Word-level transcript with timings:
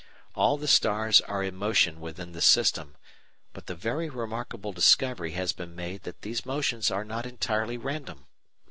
All 0.33 0.57
the 0.57 0.67
stars 0.67 1.21
are 1.21 1.43
in 1.43 1.55
motion 1.55 2.01
within 2.01 2.31
this 2.31 2.47
system, 2.47 2.95
but 3.53 3.67
the 3.67 3.75
very 3.75 4.09
remarkable 4.09 4.71
discovery 4.73 5.33
has 5.33 5.53
been 5.53 5.75
made 5.75 6.05
that 6.05 6.23
these 6.23 6.43
motions 6.43 6.89
are 6.89 7.05
not 7.05 7.27
entirely 7.27 7.77
random. 7.77 8.25